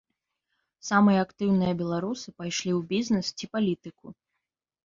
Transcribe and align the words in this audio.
Самыя 0.89 1.19
актыўныя 1.25 1.73
беларусы 1.81 2.27
пайшлі 2.39 2.71
ў 2.77 2.81
бізнес 2.95 3.25
ці 3.37 3.45
палітыку. 3.59 4.05